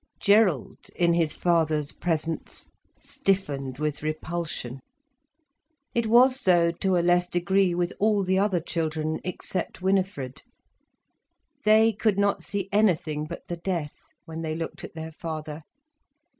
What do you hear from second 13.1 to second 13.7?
but the